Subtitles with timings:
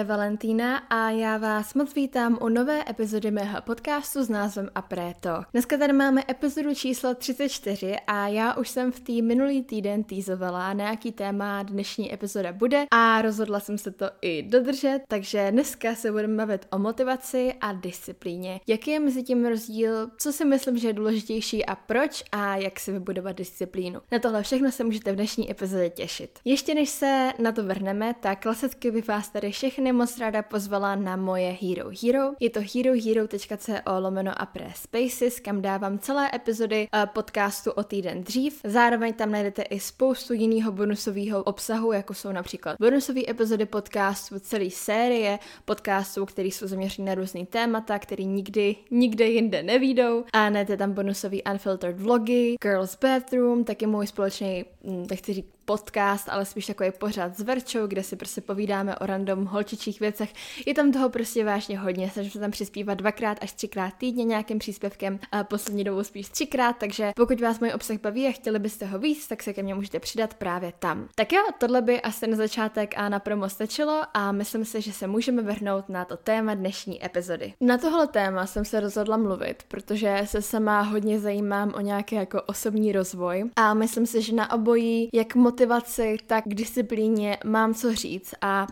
[0.00, 5.30] have Valentína a já vás moc vítám u nové epizody mého podcastu s názvem Apreto.
[5.52, 10.72] Dneska tady máme epizodu číslo 34 a já už jsem v tý minulý týden týzovala,
[10.72, 15.94] na jaký téma dnešní epizoda bude a rozhodla jsem se to i dodržet, takže dneska
[15.94, 18.60] se budeme bavit o motivaci a disciplíně.
[18.66, 22.80] Jaký je mezi tím rozdíl, co si myslím, že je důležitější a proč a jak
[22.80, 24.00] si vybudovat disciplínu.
[24.12, 26.38] Na tohle všechno se můžete v dnešní epizodě těšit.
[26.44, 30.94] Ještě než se na to vrhneme, tak klasicky bych vás tady všechny moc ráda pozvala
[30.94, 32.32] na moje Hero Hero.
[32.40, 38.24] Je to herohero.co lomeno a pre spaces, kam dávám celé epizody uh, podcastu o týden
[38.24, 38.60] dřív.
[38.64, 44.70] Zároveň tam najdete i spoustu jiného bonusového obsahu, jako jsou například bonusové epizody podcastu, celé
[44.70, 50.24] série podcastů, které jsou zaměřené na různý témata, které nikdy, nikde jinde nevídou.
[50.32, 55.60] A najdete tam bonusový unfiltered vlogy, Girls Bathroom, taky můj společný, hm, tak chci říct,
[55.70, 60.32] podcast, ale spíš takový pořád s Verčou, kde si prostě povídáme o random holčičích věcech.
[60.66, 64.58] Je tam toho prostě vážně hodně, snažím se tam přispívat dvakrát až třikrát týdně nějakým
[64.58, 68.86] příspěvkem, a poslední dobou spíš třikrát, takže pokud vás můj obsah baví a chtěli byste
[68.86, 71.08] ho víc, tak se ke mně můžete přidat právě tam.
[71.14, 74.92] Tak jo, tohle by asi na začátek a na promo stačilo a myslím si, že
[74.92, 77.54] se můžeme vrhnout na to téma dnešní epizody.
[77.60, 82.42] Na tohle téma jsem se rozhodla mluvit, protože se sama hodně zajímám o nějaký jako
[82.42, 88.34] osobní rozvoj a myslím si, že na obojí, jak motivaci, tak disciplíně mám co říct
[88.40, 88.66] a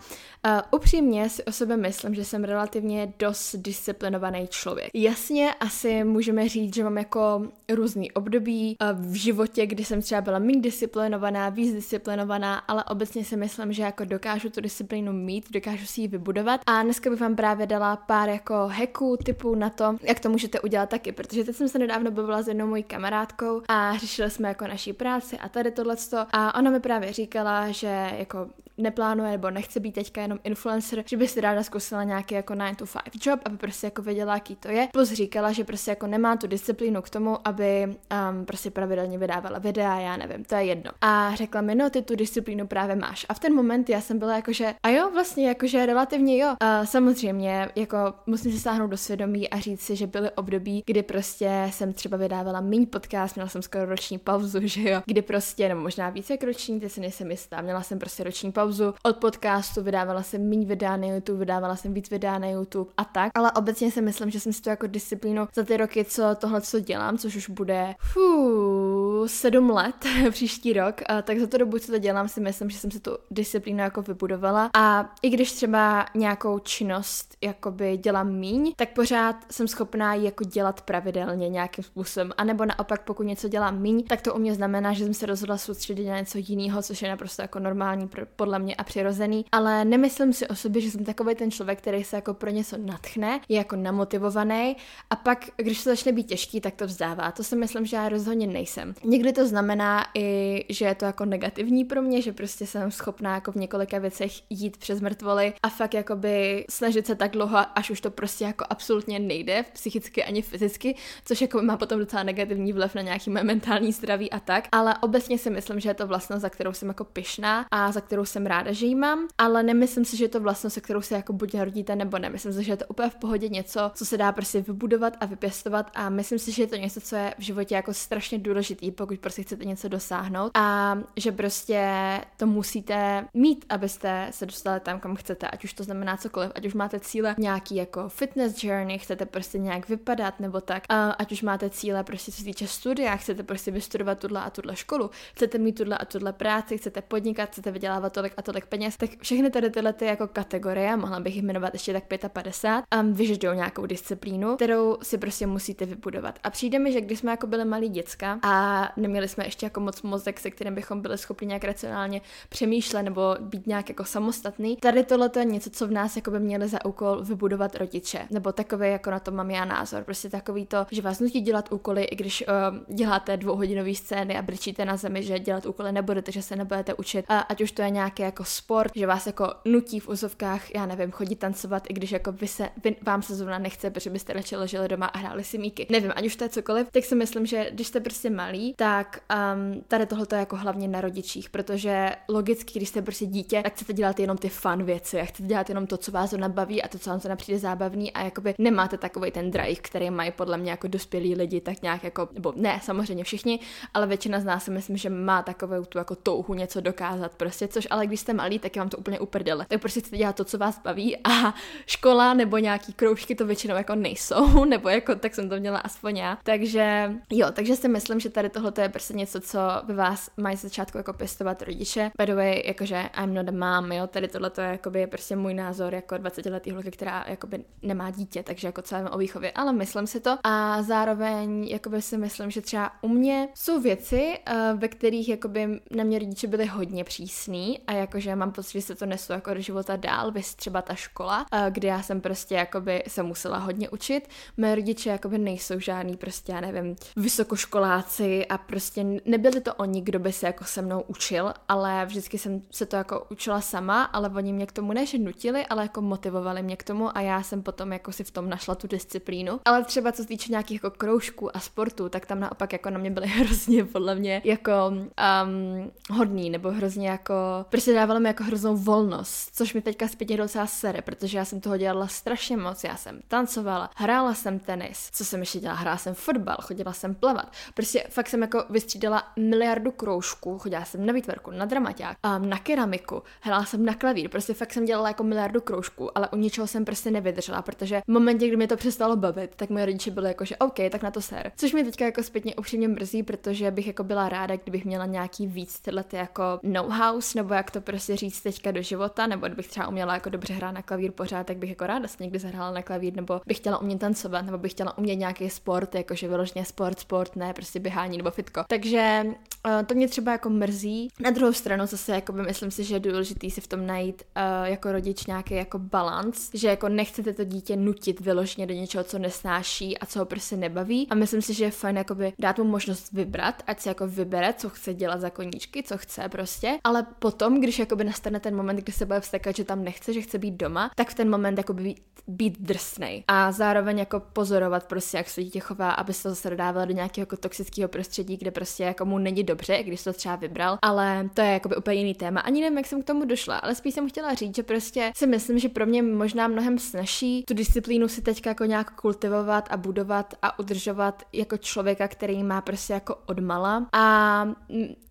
[0.46, 4.90] uh, upřímně si o sebe myslím, že jsem relativně dost disciplinovaný člověk.
[4.94, 7.42] Jasně, asi můžeme říct, že mám jako
[7.74, 13.24] různý období uh, v životě, kdy jsem třeba byla méně disciplinovaná, víc disciplinovaná, ale obecně
[13.24, 17.20] si myslím, že jako dokážu tu disciplínu mít, dokážu si ji vybudovat a dneska bych
[17.20, 21.44] vám právě dala pár jako hacků, typů na to, jak to můžete udělat taky, protože
[21.44, 25.38] teď jsem se nedávno bavila s jednou mojí kamarádkou a řešili jsme jako naší práci
[25.38, 26.26] a tady tohleto.
[26.32, 31.16] A ona mi právě říkala, že jako neplánuje nebo nechce být teďka jenom influencer, že
[31.16, 34.56] by si ráda zkusila nějaký jako 9 to 5 job, aby prostě jako věděla, jaký
[34.56, 34.88] to je.
[34.92, 39.58] Plus říkala, že prostě jako nemá tu disciplínu k tomu, aby um, prostě pravidelně vydávala
[39.58, 40.90] videa, já nevím, to je jedno.
[41.00, 43.26] A řekla mi, no ty tu disciplínu právě máš.
[43.28, 46.48] A v ten moment já jsem byla jako, že a jo, vlastně jakože relativně jo.
[46.48, 47.96] Uh, samozřejmě, jako
[48.26, 52.16] musím si sáhnout do svědomí a říct si, že byly období, kdy prostě jsem třeba
[52.16, 56.32] vydávala méně podcast, měla jsem skoro roční pauzu, že jo, kdy prostě, nebo možná více
[56.32, 58.67] jak roční, ty si nejsem jistá, měla jsem prostě roční pauzu
[59.02, 63.04] od podcastu, vydávala jsem méně videa na YouTube, vydávala jsem víc videa na YouTube a
[63.04, 66.22] tak, ale obecně si myslím, že jsem si to jako disciplínu za ty roky, co
[66.34, 69.94] tohle co dělám, což už bude fů, sedm let
[70.30, 73.10] příští rok, tak za tu dobu, co to dělám, si myslím, že jsem si tu
[73.30, 74.70] disciplínu jako vybudovala.
[74.74, 80.44] A i když třeba nějakou činnost jakoby dělám míň, tak pořád jsem schopná ji jako
[80.44, 84.54] dělat pravidelně nějakým způsobem, a nebo naopak, pokud něco dělám míň, tak to u mě
[84.54, 88.57] znamená, že jsem se rozhodla soustředit na něco jiného, což je naprosto jako normální podle
[88.58, 92.16] mě a přirozený, ale nemyslím si o sobě, že jsem takový ten člověk, který se
[92.16, 94.76] jako pro něco natchne, je jako namotivovaný
[95.10, 97.32] a pak, když se začne být těžký, tak to vzdává.
[97.32, 98.94] To si myslím, že já rozhodně nejsem.
[99.04, 103.34] Někdy to znamená i, že je to jako negativní pro mě, že prostě jsem schopná
[103.34, 107.90] jako v několika věcech jít přes mrtvoly a fakt jakoby snažit se tak dlouho, až
[107.90, 110.94] už to prostě jako absolutně nejde, psychicky ani fyzicky,
[111.24, 115.38] což jako má potom docela negativní vliv na nějaký mentální zdraví a tak, ale obecně
[115.38, 118.46] si myslím, že je to vlastnost, za kterou jsem jako pyšná a za kterou jsem
[118.48, 121.32] ráda, že ji mám, ale nemyslím si, že je to vlastnost, se kterou se jako
[121.32, 122.30] buď narodíte nebo ne.
[122.30, 125.26] Myslím si, že je to úplně v pohodě něco, co se dá prostě vybudovat a
[125.26, 128.90] vypěstovat a myslím si, že je to něco, co je v životě jako strašně důležitý,
[128.90, 131.90] pokud prostě chcete něco dosáhnout a že prostě
[132.36, 136.66] to musíte mít, abyste se dostali tam, kam chcete, ať už to znamená cokoliv, ať
[136.66, 141.32] už máte cíle nějaký jako fitness journey, chcete prostě nějak vypadat nebo tak, a ať
[141.32, 145.10] už máte cíle prostě co se týče studia, chcete prostě vystudovat tuhle a tuhle školu,
[145.34, 149.10] chcete mít tuhle a tuhle práci, chcete podnikat, chcete vydělávat tolik a tolik peněz, tak
[149.20, 153.56] všechny tady tyhle ty jako kategorie, mohla bych jich jmenovat ještě tak 55, um, vyžadují
[153.56, 156.38] nějakou disciplínu, kterou si prostě musíte vybudovat.
[156.42, 159.80] A přijde mi, že když jsme jako byli malí děcka a neměli jsme ještě jako
[159.80, 164.76] moc mozek, se kterým bychom byli schopni nějak racionálně přemýšlet nebo být nějak jako samostatný,
[164.76, 168.26] tady tohle je něco, co v nás jako by měli za úkol vybudovat rodiče.
[168.30, 170.04] Nebo takové, jako na to mám já názor.
[170.04, 174.42] Prostě takový to, že vás nutí dělat úkoly, i když uh, děláte dvouhodinové scény a
[174.42, 177.82] brčíte na zemi, že dělat úkoly nebudete, že se nebudete učit, a ať už to
[177.82, 181.92] je nějaký jako sport, že vás jako nutí v úzovkách, já nevím, chodit tancovat, i
[181.92, 185.18] když jako vy se, vy, vám se zrovna nechce, protože byste radši leželi doma a
[185.18, 185.86] hráli si míky.
[185.90, 189.20] Nevím, ať už to je cokoliv, tak si myslím, že když jste prostě malý, tak
[189.54, 193.72] um, tady tohle je jako hlavně na rodičích, protože logicky, když jste prostě dítě, tak
[193.72, 196.82] chcete dělat jenom ty fun věci a chcete dělat jenom to, co vás zrovna baví
[196.82, 200.30] a to, co vám se přijde zábavný a jakoby nemáte takový ten drive, který mají
[200.30, 203.60] podle mě jako dospělí lidi, tak nějak jako, nebo ne, samozřejmě všichni,
[203.94, 207.68] ale většina z nás si myslím, že má takovou tu jako touhu něco dokázat prostě,
[207.68, 209.66] což ale když jste malí, tak je vám to úplně uprdele.
[209.68, 211.54] Tak prostě chcete dělat to, co vás baví a
[211.86, 216.16] škola nebo nějaký kroužky to většinou jako nejsou, nebo jako tak jsem to měla aspoň
[216.16, 216.38] já.
[216.42, 220.56] Takže jo, takže si myslím, že tady tohle je prostě něco, co by vás mají
[220.56, 222.10] začátku jako pěstovat rodiče.
[222.18, 225.54] By the way, jakože I'm not a mom, jo, tady tohle je jakoby prostě můj
[225.54, 229.72] názor jako 20 letý holky, která jakoby nemá dítě, takže jako já o výchově, ale
[229.72, 234.80] myslím si to a zároveň jakoby si myslím, že třeba u mě jsou věci, uh,
[234.80, 238.94] ve kterých jakoby na mě rodiče byli hodně přísní a jakože mám pocit, že se
[238.94, 242.54] to nesu jako do života dál, vys třeba ta škola, uh, kde já jsem prostě
[242.54, 244.28] jakoby se musela hodně učit.
[244.56, 250.18] Mé rodiče jakoby nejsou žádný prostě, já nevím, vysokoškoláci a prostě nebyli to oni, kdo
[250.18, 254.28] by se jako se mnou učil, ale vždycky jsem se to jako učila sama, ale
[254.28, 257.62] oni mě k tomu než nutili, ale jako motivovali mě k tomu a já jsem
[257.62, 259.60] potom jako si v tom našla tu disciplínu.
[259.64, 262.98] Ale třeba co se týče nějakých jako kroužků a sportu, tak tam naopak jako na
[262.98, 267.34] mě byly hrozně podle mě jako um, hodný, nebo hrozně jako,
[267.68, 271.60] prostě dávalo mi jako hroznou volnost, což mi teďka zpětně docela sere, protože já jsem
[271.60, 275.96] toho dělala strašně moc, já jsem tancovala, hrála jsem tenis, co jsem ještě dělala, hrála
[275.96, 281.12] jsem fotbal, chodila jsem plavat, prostě fakt jsem jako vystřídala miliardu kroužků, chodila jsem na
[281.12, 285.24] výtvarku, na dramaťák, um, na keramiku, hrála jsem na klavír, prostě fakt jsem dělala jako
[285.24, 289.16] miliardu kroužků, ale u ničeho jsem prostě nevydržela, protože v momentě, kdy mě to přestalo
[289.16, 291.52] bavit, tak moje rodiče byli jako, že OK, tak na to ser.
[291.56, 295.46] Což mě teďka jako zpětně upřímně mrzí, protože bych jako byla ráda, kdybych měla nějaký
[295.46, 299.68] víc tyhle ty jako know-how, nebo jak to prostě říct teďka do života, nebo kdybych
[299.68, 302.70] třeba uměla jako dobře hrát na klavír pořád, tak bych jako ráda se někdy zahrála
[302.70, 306.64] na klavír, nebo bych chtěla umět tancovat, nebo bych chtěla umět nějaký sport, jakože vyloženě
[306.64, 308.64] sport, sport, ne prostě běhání nebo fitko.
[308.68, 311.08] Takže uh, to mě třeba jako mrzí.
[311.20, 314.22] Na druhou stranu zase jako by myslím si, že je důležitý si v tom najít
[314.36, 319.04] uh, jako rodič nějaký jako balans, že jako nechcete to dítě nutit vyloženě do něčeho,
[319.04, 321.06] co nesnáší a co ho prostě nebaví.
[321.10, 324.52] A myslím si, že je fajn jakoby dát mu možnost vybrat, ať si jako vybere,
[324.52, 326.78] co chce dělat za koníčky, co chce prostě.
[326.84, 330.20] Ale potom, když jakoby nastane ten moment, kdy se bude vztekat, že tam nechce, že
[330.20, 333.24] chce být doma, tak v ten moment jakoby být, být drsnej.
[333.28, 336.92] A zároveň jako pozorovat prostě, jak se dítě chová, aby se to zase dodávalo do
[336.92, 340.78] nějakého jako toxického prostředí, kde prostě jako mu není dobře, když to třeba vybral.
[340.82, 342.40] Ale to je jakoby úplně jiný téma.
[342.40, 345.26] Ani nevím, jak jsem k tomu došla, ale spíš jsem chtěla říct, že prostě si
[345.26, 349.76] myslím, že pro mě možná mnohem snaží tu disciplínu si teďka jako nějak kultivovat a
[349.76, 353.86] budovat a udržovat jako člověka, který má prostě jako odmala.
[353.92, 354.48] A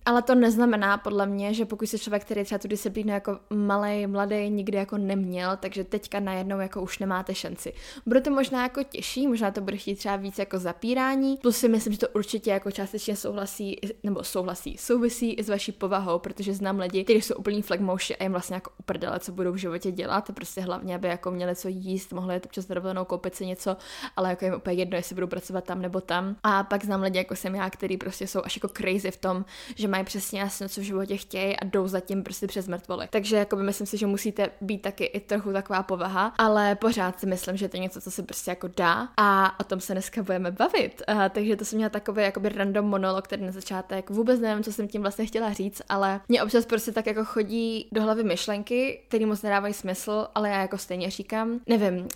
[0.08, 4.08] ale to neznamená podle mě, že pokud se člověk, který třeba tu disciplínu jako malý,
[4.08, 7.74] mladý nikdy jako neměl, takže teďka najednou jako už nemáte šanci.
[8.06, 11.68] Bude to možná jako těžší, možná to bude chtít třeba víc jako zapírání, plus si
[11.70, 16.54] myslím, že to určitě jako částečně souhlasí, nebo souhlasí, souvisí i s vaší povahou, protože
[16.54, 19.92] znám lidi, kteří jsou úplný flagmouši a jim vlastně jako uprdele, co budou v životě
[19.92, 23.78] dělat, prostě hlavně, aby jako měli co jíst, mohli jít občas dovolenou, koupit si něco,
[24.16, 26.36] ale jako jim úplně jedno, jestli budou pracovat tam nebo tam.
[26.44, 29.46] A pak znám lidi jako jsem já, který prostě jsou až jako crazy v tom,
[29.76, 33.08] že mají přesně jasno, co v životě chtějí a jdou zatím prostě přes mrtvoly.
[33.10, 37.20] Takže jako by myslím si, že musíte být taky i trochu taková povaha, ale pořád
[37.20, 39.94] si myslím, že to je něco, co se prostě jako dá a o tom se
[39.94, 41.02] dneska budeme bavit.
[41.10, 44.74] Uh, takže to jsem měla takový jakoby random monolog, který na začátek vůbec nevím, co
[44.74, 49.02] jsem tím vlastně chtěla říct, ale mě občas prostě tak jako chodí do hlavy myšlenky,
[49.08, 52.08] které moc nedávají smysl, ale já jako stejně říkám, nevím.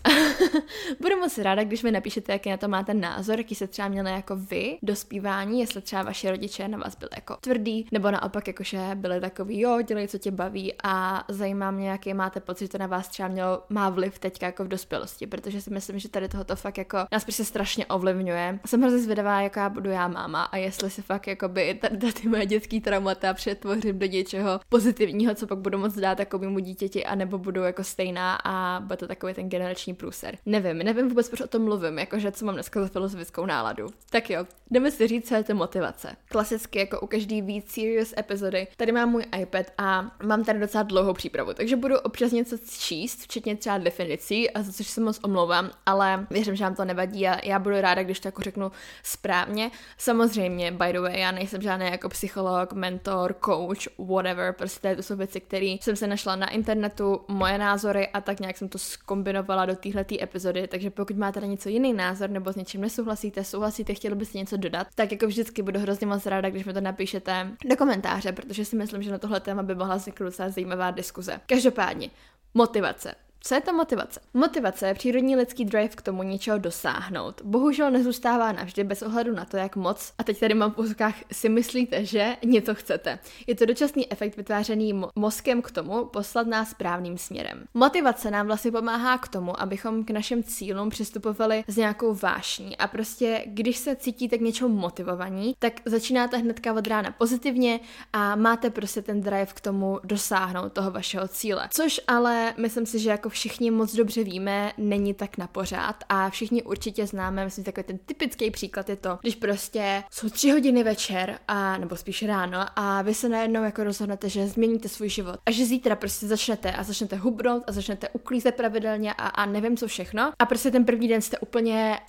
[1.02, 4.12] Budu moc ráda, když mi napíšete, jaký na to máte názor, jaký se třeba měli
[4.12, 8.12] jako vy do zpívání, jestli třeba vaše rodiče na vás byli jako tvrdí, tvrdý, nebo
[8.12, 12.66] naopak jakože byli takový, jo, dělej, co tě baví a zajímá mě, jaký máte pocit,
[12.66, 16.00] že to na vás třeba mělo, má vliv teďka jako v dospělosti, protože si myslím,
[16.00, 18.60] že tady tohoto fakt jako nás prostě strašně ovlivňuje.
[18.66, 22.28] Jsem hrozně zvědavá, jaká budu já máma a jestli si fakt jako by tady ty
[22.28, 27.38] moje dětský traumata přetvořím do něčeho pozitivního, co pak budu moc dát mu dítěti, anebo
[27.38, 30.38] budu jako stejná a bude to takový ten generační průser.
[30.46, 33.88] Nevím, nevím vůbec, proč o tom mluvím, jakože co mám dneska za filozofickou náladu.
[34.10, 36.16] Tak jo, jdeme si říct, co je to motivace.
[36.30, 38.68] Klasicky jako u každý víc serious epizody.
[38.78, 43.22] Tady mám můj iPad a mám tady docela dlouhou přípravu, takže budu občas něco číst,
[43.24, 47.28] včetně třeba definicí, a za což se moc omlouvám, ale věřím, že vám to nevadí
[47.28, 48.72] a já budu ráda, když to jako řeknu
[49.04, 49.72] správně.
[49.98, 55.16] Samozřejmě, by the way, já nejsem žádný jako psycholog, mentor, coach, whatever, prostě to jsou
[55.16, 59.66] věci, které jsem se našla na internetu, moje názory a tak nějak jsem to skombinovala
[59.66, 63.94] do téhle epizody, takže pokud máte na něco jiný názor nebo s něčím nesouhlasíte, souhlasíte,
[63.94, 67.51] chtěli byste něco dodat, tak jako vždycky budu hrozně moc ráda, když mi to napíšete
[67.66, 71.40] do komentáře, protože si myslím, že na tohle téma by mohla vzniknout docela zajímavá diskuze.
[71.46, 72.10] Každopádně,
[72.54, 73.16] motivace.
[73.44, 74.20] Co je to motivace?
[74.34, 77.42] Motivace je přírodní lidský drive k tomu něčeho dosáhnout.
[77.44, 81.16] Bohužel nezůstává navždy bez ohledu na to, jak moc, a teď tady mám v úzkách,
[81.32, 83.20] si myslíte, že něco chcete.
[83.48, 87.66] Je to dočasný efekt vytvářený mo- mozkem k tomu poslat nás správným směrem.
[87.74, 92.88] Motivace nám vlastně pomáhá k tomu, abychom k našim cílům přistupovali s nějakou vášní a
[92.88, 97.80] prostě, když se cítíte k něčemu motivovaní, tak začínáte hnedka od rána pozitivně
[98.14, 101.68] a máte prostě ten drive k tomu dosáhnout toho vašeho cíle.
[101.72, 106.30] Což ale myslím si, že jako všichni moc dobře víme, není tak na pořád a
[106.30, 110.84] všichni určitě známe, myslím, takový ten typický příklad je to, když prostě jsou tři hodiny
[110.84, 115.36] večer a nebo spíš ráno a vy se najednou jako rozhodnete, že změníte svůj život
[115.46, 119.78] a že zítra prostě začnete a začnete hubnout a začnete uklízet pravidelně a, a nevím
[119.78, 122.00] co všechno a prostě ten první den jste úplně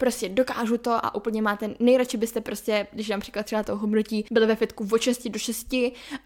[0.00, 4.46] prostě dokážu to a úplně máte, nejradši byste prostě, když například třeba toho hubnutí, byli
[4.46, 5.74] ve fitku od 6 do 6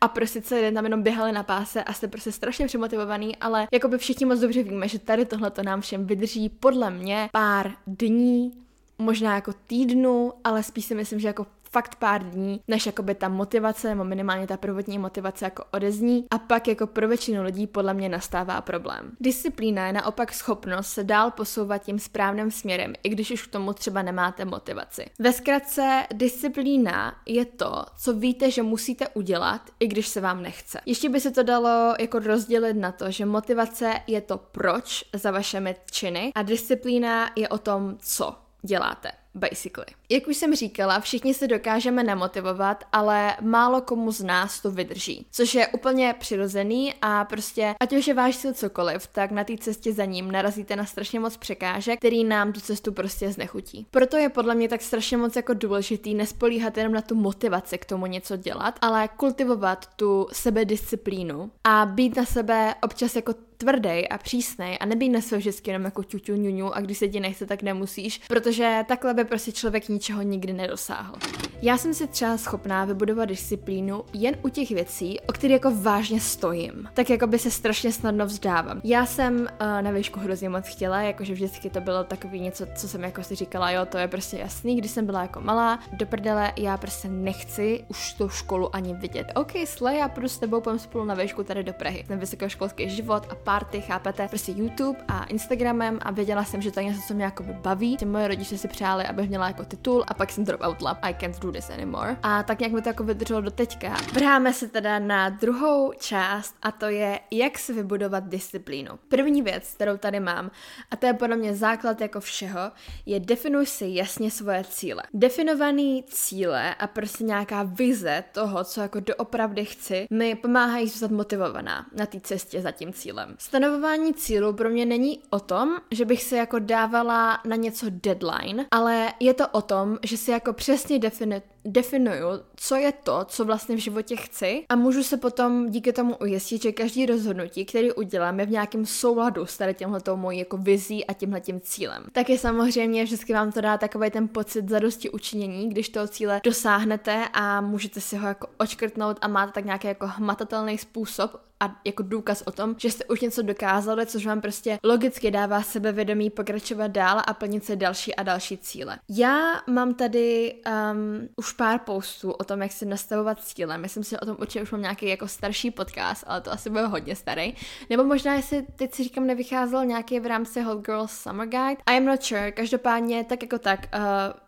[0.01, 3.69] a prostě celý den tam jenom běhali na páse a jste prostě strašně přemotivovaný, ale
[3.73, 7.29] jako by všichni moc dobře víme, že tady tohle to nám všem vydrží podle mě
[7.33, 8.53] pár dní,
[8.99, 13.29] možná jako týdnu, ale spíš si myslím, že jako fakt pár dní, než jakoby ta
[13.29, 17.95] motivace, nebo minimálně ta prvotní motivace jako odezní a pak jako pro většinu lidí podle
[17.95, 19.11] mě nastává problém.
[19.21, 23.73] Disciplína je naopak schopnost se dál posouvat tím správným směrem, i když už k tomu
[23.73, 25.07] třeba nemáte motivaci.
[25.19, 30.81] Ve zkratce, disciplína je to, co víte, že musíte udělat, i když se vám nechce.
[30.87, 35.31] Ještě by se to dalo jako rozdělit na to, že motivace je to proč za
[35.31, 39.87] vašemi činy a disciplína je o tom, co děláte basically.
[40.09, 45.27] Jak už jsem říkala, všichni se dokážeme nemotivovat, ale málo komu z nás to vydrží.
[45.31, 49.57] Což je úplně přirozený a prostě, ať už je váš cíl cokoliv, tak na té
[49.57, 53.87] cestě za ním narazíte na strašně moc překážek, který nám tu cestu prostě znechutí.
[53.91, 57.85] Proto je podle mě tak strašně moc jako důležitý nespolíhat jenom na tu motivaci k
[57.85, 64.19] tomu něco dělat, ale kultivovat tu sebedisciplínu a být na sebe občas jako tvrdý a
[64.19, 67.47] přísnej a nebýt na sebe vždycky jenom jako ťuťu ňuňu a když se ti nechce,
[67.47, 71.15] tak nemusíš, protože takhle by prostě člověk ničeho nikdy nedosáhl.
[71.63, 76.21] Já jsem si třeba schopná vybudovat disciplínu jen u těch věcí, o kterých jako vážně
[76.21, 76.89] stojím.
[76.95, 78.81] Tak jako by se strašně snadno vzdávám.
[78.85, 79.47] Já jsem uh,
[79.83, 83.35] na výšku hrozně moc chtěla, jakože vždycky to bylo takový něco, co jsem jako si
[83.35, 87.09] říkala, jo, to je prostě jasný, když jsem byla jako malá, do prdele, já prostě
[87.09, 89.33] nechci už tu školu ani vidět.
[89.35, 92.05] OK, slej, já půjdu s tebou, půjdeme spolu na výšku tady do Prahy.
[92.09, 94.29] Ten vysokoškolský život a party, chápete?
[94.29, 97.97] Prostě YouTube a Instagramem a věděla jsem, že to je něco, co mě jako baví.
[97.97, 100.99] Ty moje rodiče si přáli, abych měla jako titul a pak jsem drop out lab.
[101.03, 102.17] I can't do this anymore.
[102.23, 103.97] A tak nějak mi to jako vydrželo do teďka.
[104.13, 108.91] Vrháme se teda na druhou část a to je, jak si vybudovat disciplínu.
[109.09, 110.51] První věc, kterou tady mám,
[110.91, 112.61] a to je podle mě základ jako všeho,
[113.07, 115.03] je definuj si jasně svoje cíle.
[115.15, 121.87] Definovaný cíle a prostě nějaká vize toho, co jako doopravdy chci, mi pomáhají zůstat motivovaná
[121.97, 123.35] na té cestě za tím cílem.
[123.39, 128.67] Stanovování cílu pro mě není o tom, že bych se jako dávala na něco deadline,
[128.71, 133.45] ale je to o tom, že si jako přesně definu, definuju, co je to, co
[133.45, 137.93] vlastně v životě chci a můžu se potom díky tomu ujistit, že každý rozhodnutí, který
[137.93, 142.05] udělám, je v nějakém souladu s tady tímhletou mojí jako vizí a tímhletím cílem.
[142.13, 147.25] Taky samozřejmě vždycky vám to dá takový ten pocit zadosti učinění, když toho cíle dosáhnete
[147.33, 152.03] a můžete si ho jako očkrtnout a máte tak nějaký jako hmatatelný způsob, a jako
[152.03, 156.87] důkaz o tom, že jste už něco dokázali, což vám prostě logicky dává sebevědomí pokračovat
[156.87, 158.99] dál a plnit se další a další cíle.
[159.09, 160.55] Já mám tady
[160.93, 163.79] um, už pár postů o tom, jak si nastavovat cíle.
[163.79, 166.71] Myslím si, že o tom určitě už mám nějaký jako starší podcast, ale to asi
[166.71, 167.55] bude hodně starý.
[167.91, 171.83] Nebo možná, jestli teď si říkám, nevycházel nějaký v rámci Hot Girls Summer Guide.
[171.87, 172.53] I am not sure.
[172.53, 174.01] Každopádně, tak jako tak, uh,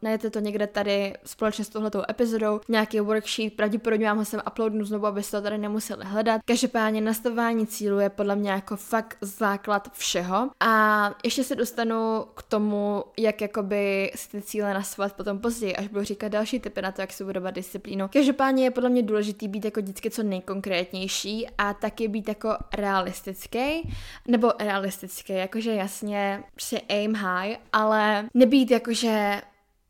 [0.02, 4.84] najdete to někde tady společně s tohletou epizodou, nějaký worksheet, pravděpodobně vám ho sem uploadnu
[4.84, 6.40] znovu, abyste to tady nemuseli hledat.
[6.44, 10.50] Každopádně nastavování cílu je podle mě jako fakt základ všeho.
[10.60, 15.88] A ještě se dostanu k tomu, jak jakoby si ty cíle nastavovat potom později, až
[15.88, 18.08] budu říkat další typy na to, jak si budovat disciplínu.
[18.08, 23.92] Každopádně je podle mě důležitý být jako vždycky co nejkonkrétnější a taky být jako realistický,
[24.28, 29.40] nebo realistický, jakože jasně si aim high, ale nebýt jakože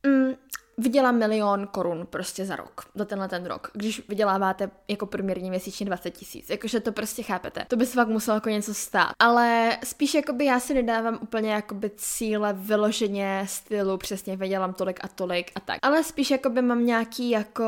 [0.06, 0.34] mm,
[0.78, 5.86] vydělám milion korun prostě za rok, za tenhle ten rok, když vyděláváte jako průměrně měsíčně
[5.86, 7.64] 20 tisíc, jakože to prostě chápete.
[7.68, 9.12] To by se fakt muselo jako něco stát.
[9.18, 15.08] Ale spíš jakoby já si nedávám úplně jakoby cíle vyloženě stylu, přesně vydělám tolik a
[15.08, 15.78] tolik a tak.
[15.82, 17.64] Ale spíš jakoby mám nějaký jako,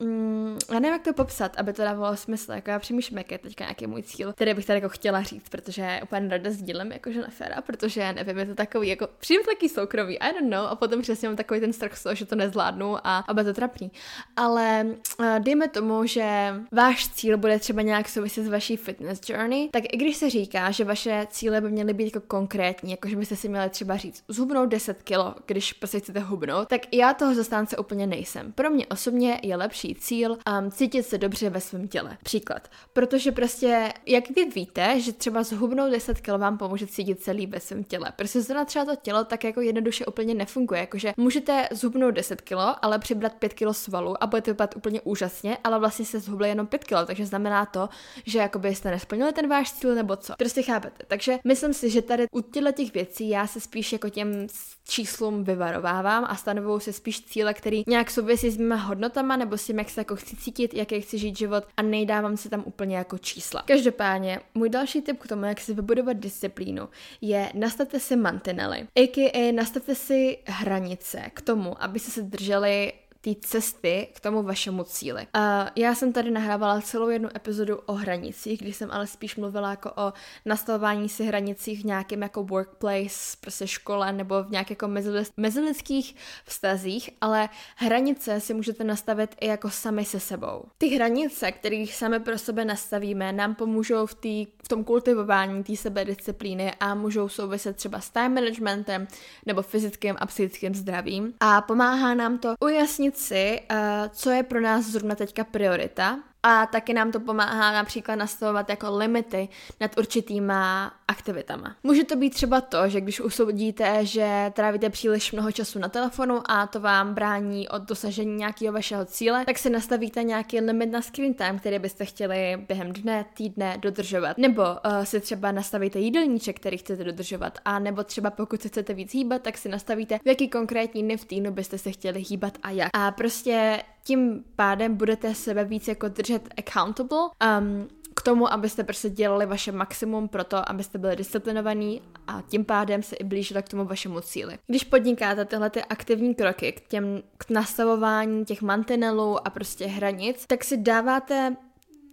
[0.00, 3.38] mm, já nevím jak to popsat, aby to dávalo smysl, jako já přemýšlím, jak je
[3.38, 7.20] teďka nějaký můj cíl, který bych tady jako chtěla říct, protože úplně rada sdílem jakože
[7.20, 10.74] na féra, protože nevím, je to takový jako přijím taky soukromý, I don't know, a
[10.74, 13.52] potom přesně mám takový ten strach z toho, že to nezvládnu a, a bude to
[13.52, 13.90] trapný.
[14.36, 14.86] Ale
[15.18, 19.82] uh, dejme tomu, že váš cíl bude třeba nějak souviset s vaší fitness journey, tak
[19.92, 23.36] i když se říká, že vaše cíle by měly být jako konkrétní, jako že byste
[23.36, 27.76] si měli třeba říct zhubnout 10 kilo, když prostě chcete hubnout, tak já toho zastánce
[27.76, 28.52] úplně nejsem.
[28.52, 32.18] Pro mě osobně je lepší cíl um, cítit se dobře ve svém těle.
[32.22, 32.68] Příklad.
[32.92, 37.60] Protože prostě, jak vy víte, že třeba zhubnout 10 kg vám pomůže cítit líp ve
[37.60, 38.12] svém těle.
[38.16, 40.80] Prostě zrovna třeba to tělo tak jako jednoduše úplně nefunguje.
[40.80, 45.58] Jakože můžete zhubnout 10 kg, ale přibrat 5 kg svalu a budete vypadat úplně úžasně,
[45.64, 47.88] ale vlastně se zhubli jenom 5 kg, takže znamená to,
[48.26, 50.34] že jakoby jste nesplnili ten váš cíl nebo co.
[50.38, 51.04] Prostě chápete.
[51.06, 54.46] Takže myslím si, že tady u těchto těch věcí já se spíš jako těm
[54.88, 59.66] číslům vyvarovávám a stanovuju se spíš cíle, který nějak souvisí s mými hodnotama nebo s
[59.66, 62.96] tím, jak se jako chci cítit, jaký chci žít život a nejdávám se tam úplně
[62.96, 63.62] jako čísla.
[63.62, 66.88] Každopádně, můj další tip k tomu, jak si vybudovat disciplínu,
[67.20, 69.52] je nastavte si mantinely, a.k.a.
[69.52, 72.92] nastavte si hranice k tomu, aby se drželi
[73.34, 75.26] té cesty k tomu vašemu cíli.
[75.34, 79.70] A já jsem tady nahrávala celou jednu epizodu o hranicích, kdy jsem ale spíš mluvila
[79.70, 80.12] jako o
[80.44, 84.88] nastavování si hranicích v nějakém jako workplace, prostě škole nebo v nějakých jako
[85.36, 90.64] mezilidských vztazích, ale hranice si můžete nastavit i jako sami se sebou.
[90.78, 95.76] Ty hranice, které sami pro sebe nastavíme, nám pomůžou v, tý, v tom kultivování té
[95.76, 99.08] sebedisciplíny a můžou souviset třeba s time managementem
[99.46, 103.76] nebo fyzickým a psychickým zdravím a pomáhá nám to ujasnit si, uh,
[104.12, 108.96] co je pro nás zrovna teďka priorita a taky nám to pomáhá například nastavovat jako
[108.96, 109.48] limity
[109.80, 111.76] nad určitýma aktivitama.
[111.82, 116.42] Může to být třeba to, že když usoudíte, že trávíte příliš mnoho času na telefonu
[116.50, 121.02] a to vám brání od dosažení nějakého vašeho cíle, tak si nastavíte nějaký limit na
[121.02, 124.38] screen time, který byste chtěli během dne, týdne dodržovat.
[124.38, 127.58] Nebo uh, si třeba nastavíte jídelníček, který chcete dodržovat.
[127.64, 131.16] A nebo třeba pokud se chcete víc hýbat, tak si nastavíte, v jaký konkrétní dny
[131.16, 132.90] v týdnu byste se chtěli hýbat a jak.
[132.92, 139.10] A prostě tím pádem budete sebe víc jako držet accountable um, k tomu, abyste prostě
[139.10, 143.68] dělali vaše maximum pro to, abyste byli disciplinovaní a tím pádem se i blížili k
[143.68, 144.58] tomu vašemu cíli.
[144.66, 150.46] Když podnikáte tyhle ty aktivní kroky k těm k nastavování těch mantinelů a prostě hranic,
[150.46, 151.56] tak si dáváte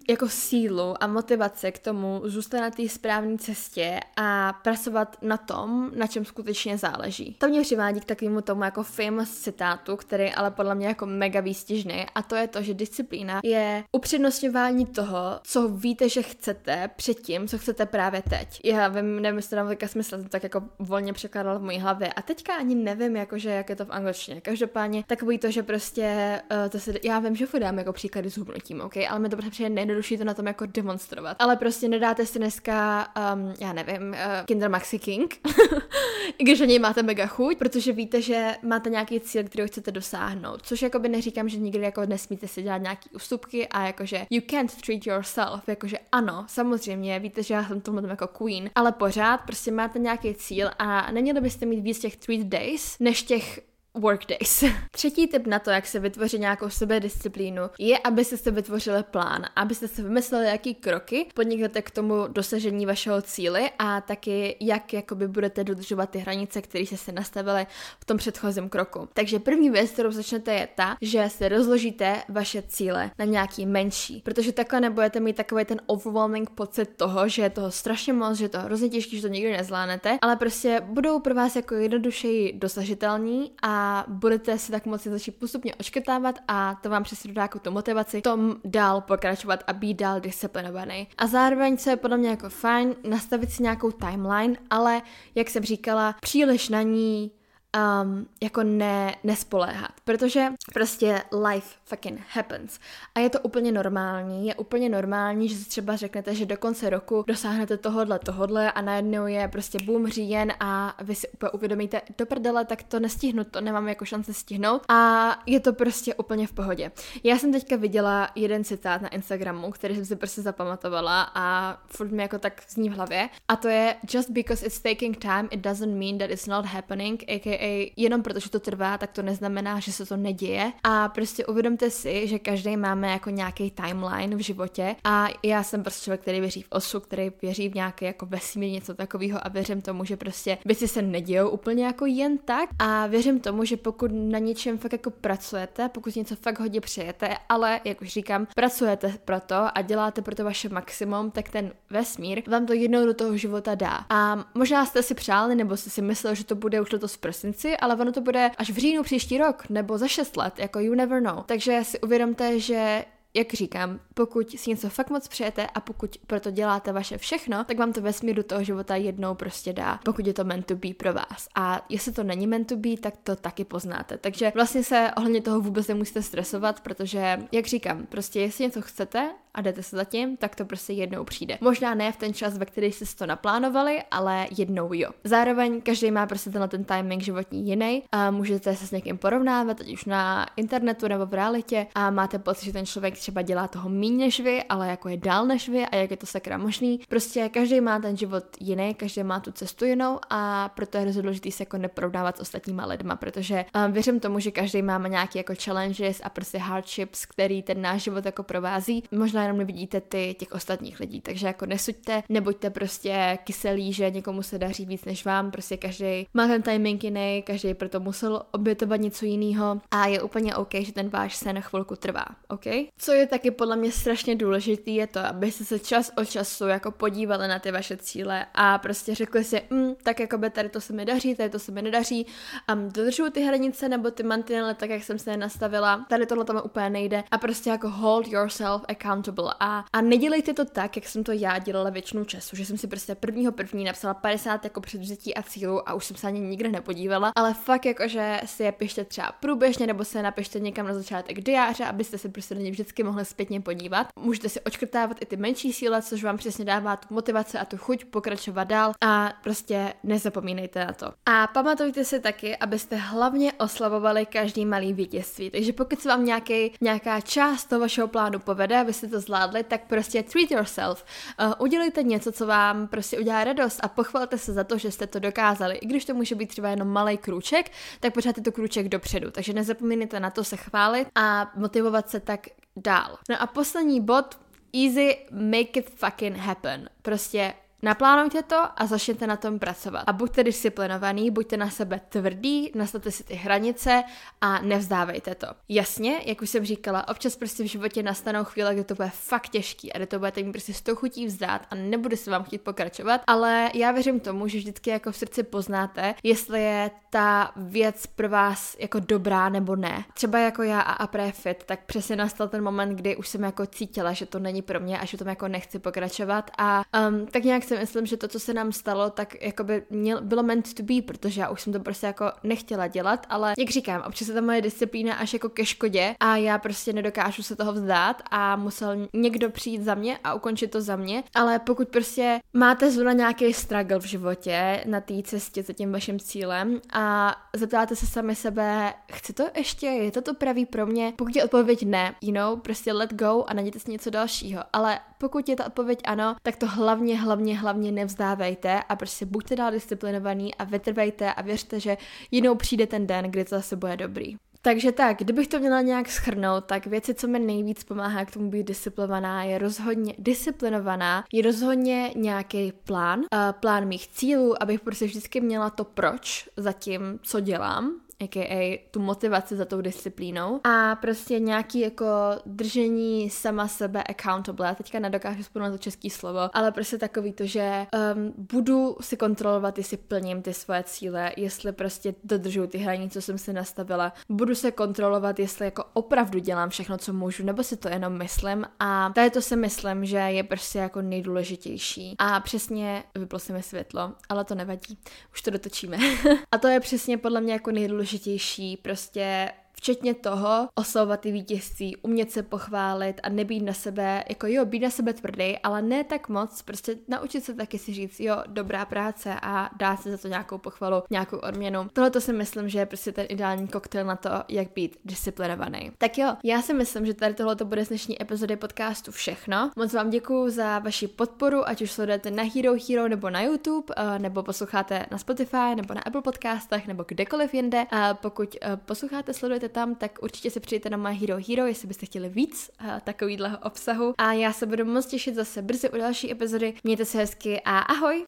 [0.09, 5.91] jako sílu a motivace k tomu zůstat na té správné cestě a pracovat na tom,
[5.95, 7.35] na čem skutečně záleží.
[7.39, 11.39] To mě přivádí k takovému tomu jako famous citátu, který ale podle mě jako mega
[11.39, 17.47] výstižný a to je to, že disciplína je upřednostňování toho, co víte, že chcete předtím,
[17.47, 18.61] co chcete právě teď.
[18.63, 22.13] Já vím, nevím, jestli to dám smysl, jsem tak jako volně překládala v mojí hlavě
[22.13, 24.41] a teďka ani nevím, jakože, jak je to v angličtině.
[24.41, 28.37] Každopádně takový to, že prostě uh, to se, já vím, že dám jako příklady s
[28.37, 31.37] hubnutím, ok, ale mi to prostě nejde jednodušší to na tom jako demonstrovat.
[31.39, 35.39] Ale prostě nedáte si dneska, um, já nevím, uh, Kinder Maxi King,
[36.37, 39.91] i když na něj máte mega chuť, protože víte, že máte nějaký cíl, který chcete
[39.91, 40.61] dosáhnout.
[40.65, 44.81] Což jakoby neříkám, že nikdy jako nesmíte si dělat nějaký ústupky a jakože you can't
[44.85, 49.71] treat yourself, jakože ano, samozřejmě, víte, že já jsem tomu jako queen, ale pořád prostě
[49.71, 54.63] máte nějaký cíl a neměli byste mít víc těch treat days, než těch workdays.
[54.91, 59.87] Třetí tip na to, jak se vytvořit nějakou sebedisciplínu, je, abyste si vytvořili plán, abyste
[59.87, 65.63] si vymysleli, jaký kroky podniknete k tomu dosažení vašeho cíle a taky, jak jakoby budete
[65.63, 67.67] dodržovat ty hranice, které jste si nastavili
[67.99, 69.09] v tom předchozím kroku.
[69.13, 74.21] Takže první věc, kterou začnete, je ta, že si rozložíte vaše cíle na nějaký menší,
[74.25, 78.45] protože takhle nebudete mít takový ten overwhelming pocit toho, že je toho strašně moc, že
[78.45, 82.53] je to hrozně těžké, že to nikdy nezvládnete, ale prostě budou pro vás jako jednodušeji
[82.53, 87.59] dosažitelní a budete si tak moci začít postupně očkrtávat a to vám přesně dodá jako
[87.59, 91.07] tu motivaci tom dál pokračovat a být dál disciplinovaný.
[91.17, 95.01] A zároveň, co je podle mě jako fajn, nastavit si nějakou timeline, ale
[95.35, 97.31] jak jsem říkala, příliš na ní
[97.77, 102.79] um, jako ne, nespoléhat, protože prostě life fucking happens.
[103.15, 106.89] A je to úplně normální, je úplně normální, že si třeba řeknete, že do konce
[106.89, 112.01] roku dosáhnete tohodle, tohodle a najednou je prostě boom říjen a vy si úplně uvědomíte,
[112.17, 116.47] do prdele, tak to nestihnu, to nemám jako šance stihnout a je to prostě úplně
[116.47, 116.91] v pohodě.
[117.23, 122.11] Já jsem teďka viděla jeden citát na Instagramu, který jsem si prostě zapamatovala a furt
[122.11, 125.59] mi jako tak zní v hlavě a to je just because it's taking time, it
[125.59, 127.62] doesn't mean that it's not happening, aka
[127.95, 130.71] jenom protože to trvá, tak to neznamená, že se to neděje.
[130.83, 135.83] A prostě uvědomte si, že každý máme jako nějaký timeline v životě a já jsem
[135.83, 139.49] prostě člověk, který věří v osu, který věří v nějaké jako vesmír, něco takového a
[139.49, 143.77] věřím tomu, že prostě věci se nedějou úplně jako jen tak a věřím tomu, že
[143.77, 148.47] pokud na něčem fakt jako pracujete, pokud něco fakt hodně přejete, ale jak už říkám,
[148.55, 153.05] pracujete pro to a děláte pro to vaše maximum, tak ten vesmír vám to jednou
[153.05, 154.05] do toho života dá.
[154.09, 157.17] A možná jste si přáli nebo jste si mysleli, že to bude už letos v
[157.17, 160.79] prosinci, ale ono to bude až v říjnu příští rok, nebo za 6 let, jako
[160.79, 161.43] you never know.
[161.45, 166.51] Takže si uvědomte, že jak říkám, pokud si něco fakt moc přejete a pokud proto
[166.51, 170.33] děláte vaše všechno, tak vám to vesmír do toho života jednou prostě dá, pokud je
[170.33, 171.47] to meant to be pro vás.
[171.55, 174.17] A jestli to není meant to be, tak to taky poznáte.
[174.17, 179.31] Takže vlastně se ohledně toho vůbec nemusíte stresovat, protože, jak říkám, prostě jestli něco chcete
[179.53, 181.57] a jdete se zatím, tak to prostě jednou přijde.
[181.61, 185.11] Možná ne v ten čas, ve který jste to naplánovali, ale jednou jo.
[185.23, 189.81] Zároveň každý má prostě tenhle ten timing životní jiný a můžete se s někým porovnávat,
[189.81, 193.67] ať už na internetu nebo v realitě a máte pocit, že ten člověk třeba dělá
[193.67, 196.57] toho méně než vy, ale jako je dál než vy a jak je to sakra
[196.57, 196.99] možný.
[197.09, 201.51] Prostě každý má ten život jiný, každý má tu cestu jinou a proto je důležité
[201.51, 205.53] se jako neporovnávat s ostatníma lidma, protože um, věřím tomu, že každý máme nějaký jako
[205.63, 209.03] challenges a prostě hardships, který ten náš život jako provází.
[209.11, 214.43] Možná jenom nevidíte ty těch ostatních lidí, takže jako nesuďte, nebuďte prostě kyselí, že někomu
[214.43, 218.99] se daří víc než vám, prostě každý má ten timing jiný, každý proto musel obětovat
[218.99, 222.65] něco jiného a je úplně OK, že ten váš sen chvilku trvá, OK?
[222.97, 226.91] Co je taky podle mě strašně důležitý, je to, abyste se čas od času jako
[226.91, 230.81] podívali na ty vaše cíle a prostě řekli si, mm, tak jako by tady to
[230.81, 232.25] se mi daří, tady to se mi nedaří,
[232.73, 236.45] um, dodržuju ty hranice nebo ty mantinely tak, jak jsem se je nastavila, tady tohle
[236.45, 237.23] tam úplně nejde.
[237.31, 241.59] A prostě jako hold yourself accountable a, a nedělejte to tak, jak jsem to já
[241.59, 245.89] dělala většinu času, že jsem si prostě prvního první napsala 50 jako předvzetí a cílu
[245.89, 249.31] a už jsem se ani nikde nepodívala, ale fakt jako, že si je pište třeba
[249.31, 253.25] průběžně nebo se napište někam na začátek diáře, abyste se prostě na ně vždycky mohli
[253.25, 254.07] zpětně podívat.
[254.19, 257.77] Můžete si očkrtávat i ty menší síle, což vám přesně dává tu motivaci a tu
[257.77, 261.13] chuť pokračovat dál a prostě nezapomínejte na to.
[261.25, 265.49] A pamatujte si taky, abyste hlavně oslavovali každý malý vítězství.
[265.49, 269.81] Takže pokud se vám nějaký, nějaká část toho vašeho plánu povede, abyste to zvládli, tak
[269.87, 271.05] prostě treat yourself.
[271.41, 275.07] Uh, udělejte něco, co vám prostě udělá radost a pochvalte se za to, že jste
[275.07, 275.75] to dokázali.
[275.75, 279.31] I když to může být třeba jenom malý krůček, tak pořád je to krůček dopředu.
[279.31, 283.17] Takže nezapomínejte na to se chválit a motivovat se tak dál.
[283.29, 284.39] No a poslední bod,
[284.73, 286.89] easy, make it fucking happen.
[287.01, 287.53] Prostě
[287.83, 290.03] Naplánujte to a začněte na tom pracovat.
[290.07, 294.03] A buďte disciplinovaný, buďte na sebe tvrdý, nastavte si ty hranice
[294.41, 295.47] a nevzdávejte to.
[295.69, 299.49] Jasně, jak už jsem říkala, občas prostě v životě nastanou chvíle, kdy to bude fakt
[299.49, 302.43] těžký a kdy to budete mít prostě s tou chutí vzdát a nebude se vám
[302.43, 307.51] chtít pokračovat, ale já věřím tomu, že vždycky jako v srdci poznáte, jestli je ta
[307.55, 310.05] věc pro vás jako dobrá nebo ne.
[310.13, 314.13] Třeba jako já a Aprefit, tak přesně nastal ten moment, kdy už jsem jako cítila,
[314.13, 317.63] že to není pro mě a že to jako nechci pokračovat a um, tak nějak
[317.73, 319.83] si myslím, že to, co se nám stalo, tak jako by
[320.21, 323.69] bylo meant to be, protože já už jsem to prostě jako nechtěla dělat, ale jak
[323.69, 327.55] říkám, občas je ta moje disciplína až jako ke škodě a já prostě nedokážu se
[327.55, 331.87] toho vzdát a musel někdo přijít za mě a ukončit to za mě, ale pokud
[331.89, 337.35] prostě máte zrovna nějaký struggle v životě na té cestě za tím vaším cílem a
[337.55, 341.13] zeptáte se sami sebe, chci to ještě, je to to pravý pro mě?
[341.15, 344.99] Pokud je odpověď ne, you know, prostě let go a najděte si něco dalšího, ale
[345.17, 349.71] pokud je ta odpověď ano, tak to hlavně, hlavně, hlavně nevzdávejte a prostě buďte dál
[349.71, 351.97] disciplinovaní a vytrvejte a věřte, že
[352.31, 354.35] jinou přijde ten den, kdy to zase bude dobrý.
[354.65, 358.49] Takže tak, kdybych to měla nějak schrnout, tak věci, co mi nejvíc pomáhá k tomu
[358.49, 363.25] být disciplinovaná, je rozhodně disciplinovaná, je rozhodně nějaký plán, uh,
[363.59, 367.91] plán mých cílů, abych prostě vždycky měla to proč za tím, co dělám,
[368.23, 368.87] a.k.a.
[368.91, 372.05] tu motivaci za tou disciplínou a prostě nějaký jako
[372.45, 374.67] držení sama sebe accountable.
[374.67, 379.17] Já teďka nedokážu vzpomenout to český slovo, ale prostě takový to, že um, budu si
[379.17, 384.13] kontrolovat, jestli plním ty svoje cíle, jestli prostě dodržuju ty hranice, co jsem si nastavila.
[384.29, 388.65] Budu se kontrolovat, jestli jako opravdu dělám všechno, co můžu, nebo si to jenom myslím
[388.79, 392.15] a tady to si myslím, že je prostě jako nejdůležitější.
[392.19, 394.97] A přesně vyplo se mi světlo, ale to nevadí,
[395.33, 395.97] už to dotočíme.
[396.51, 401.97] a to je přesně podle mě jako nejdůležitější nejdůležitější prostě včetně toho oslovovat ty vítězství,
[401.97, 406.03] umět se pochválit a nebýt na sebe, jako jo, být na sebe tvrdý, ale ne
[406.03, 410.17] tak moc, prostě naučit se taky si říct, jo, dobrá práce a dát si za
[410.17, 411.87] to nějakou pochvalu, nějakou odměnu.
[411.93, 415.91] Tohle to si myslím, že je prostě ten ideální koktejl na to, jak být disciplinovaný.
[415.97, 419.71] Tak jo, já si myslím, že tady tohle to bude z dnešní epizody podcastu všechno.
[419.75, 423.93] Moc vám děkuji za vaši podporu, ať už sledujete na Hero Hero nebo na YouTube,
[423.97, 427.85] eh, nebo posloucháte na Spotify nebo na Apple podcastech nebo kdekoliv jinde.
[428.13, 432.05] Pokud eh, posloucháte, sledujete tam, tak určitě se přijďte na My Hero Hero, jestli byste
[432.05, 434.13] chtěli víc uh, takovýhle obsahu.
[434.17, 436.73] A já se budu moc těšit zase brzy u další epizody.
[436.83, 438.21] Mějte se hezky a ahoj!